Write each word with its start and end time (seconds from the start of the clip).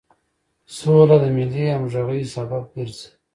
سوله 0.77 1.17
د 1.23 1.25
ملي 1.35 1.65
همغږۍ 1.73 2.21
سبب 2.35 2.63
ګرځي. 2.75 3.07